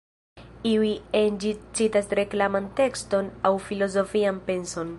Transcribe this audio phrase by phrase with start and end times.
[0.69, 4.89] Iuj en ĝi citas reklaman tekston aŭ filozofian penson.